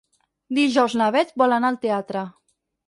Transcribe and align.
Dijous 0.59 0.95
na 1.03 1.11
Bet 1.17 1.37
vol 1.43 1.57
anar 1.59 1.73
al 1.73 1.81
teatre. 1.87 2.27